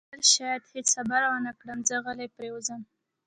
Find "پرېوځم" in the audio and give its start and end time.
2.35-2.81